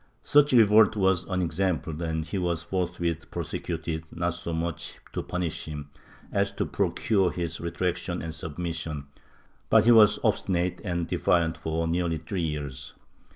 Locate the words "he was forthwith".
2.25-3.29